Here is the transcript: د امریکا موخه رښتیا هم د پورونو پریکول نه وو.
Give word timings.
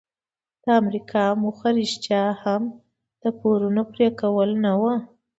د 0.63 0.65
امریکا 0.81 1.23
موخه 1.41 1.69
رښتیا 1.79 2.23
هم 2.43 2.63
د 3.21 3.23
پورونو 3.39 3.81
پریکول 3.93 4.49
نه 4.63 4.71
وو. 4.81 4.93